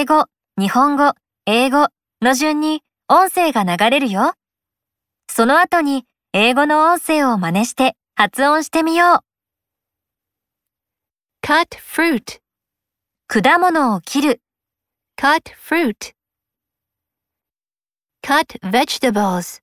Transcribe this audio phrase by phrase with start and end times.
[0.00, 0.26] 英語、
[0.56, 1.14] 日本語、
[1.44, 1.88] 英語
[2.22, 4.32] の順に音声が流れるよ。
[5.28, 9.18] その後に英語の音声を真似して発音してみよう。
[11.44, 12.38] cut fruit,
[13.26, 14.40] 果物を切る、
[15.20, 16.14] cut fruit.
[18.22, 19.62] cut vegetables,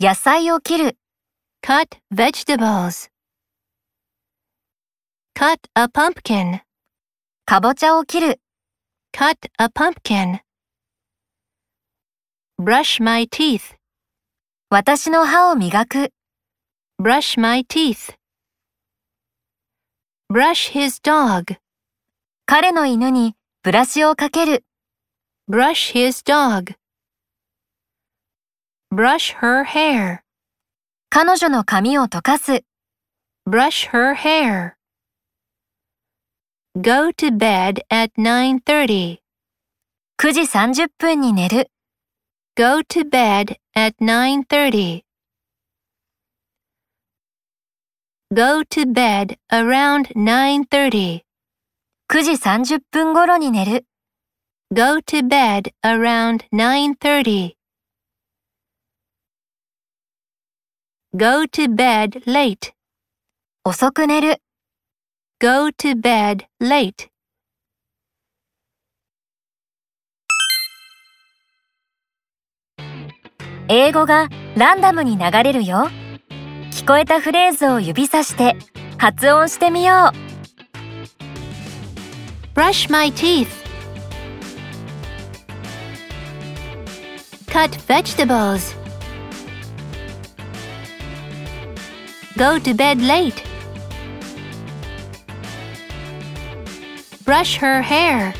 [0.00, 0.98] 野菜を切る、
[1.62, 3.12] cut vegetables.
[5.36, 6.62] cut a pumpkin,
[7.44, 8.40] かぼちゃを切る、
[9.16, 10.40] cut a pumpkin.
[12.58, 13.74] brush my teeth,
[14.68, 16.12] 私の歯を磨く、
[17.00, 18.14] brush my teeth.
[20.30, 21.56] brush his dog,
[22.44, 24.66] 彼の犬にブラシをかける、
[25.50, 26.74] brush his dog.
[28.94, 30.18] brush her hair,
[31.08, 32.64] 彼女の髪を溶かす、
[33.48, 34.75] brush her hair.
[36.79, 39.19] go to bed at 9:30,
[40.17, 41.69] 9時30分に寝る、
[42.55, 45.03] go to bed at 9:30.
[48.33, 51.23] go to bed around 9:30,
[52.07, 53.85] 9時30分頃に寝る、
[54.73, 57.55] go to bed around 9:30.
[61.13, 62.71] go to bed late,
[63.65, 64.41] 遅く寝る、
[65.38, 67.10] Go to bed late.
[73.68, 75.90] 英語がランダムに流れるよ。
[76.70, 78.56] 聞こえたフレーズを指さして
[78.96, 80.26] 発音してみよう。
[82.54, 83.48] brush my teeth,
[87.48, 88.74] cut vegetables,
[92.38, 93.34] go to bed late,
[97.26, 98.32] brush her hair,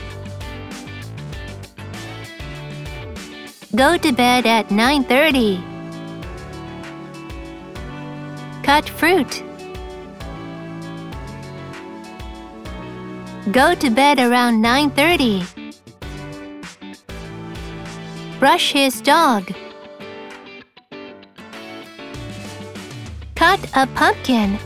[3.74, 5.60] go to bed at 9:30,
[8.62, 9.42] cut fruit.
[13.52, 15.44] Go to bed around 9:30.
[18.40, 19.52] Brush his dog.
[23.36, 24.58] Cut a pumpkin.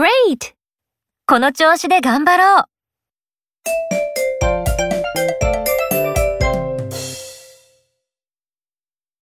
[0.00, 0.54] Great!
[1.26, 3.99] この調子で頑張ろう。